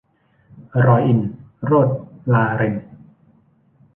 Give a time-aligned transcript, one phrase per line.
[0.85, 1.29] รอยอินทร์-
[1.65, 1.89] โรส
[2.33, 2.75] ลาเรน